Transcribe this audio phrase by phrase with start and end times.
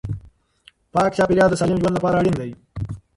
[0.93, 2.51] پاک چاپیریال د سالم ژوند لپاره اړین دی.